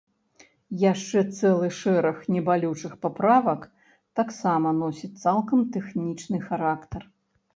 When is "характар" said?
6.47-7.01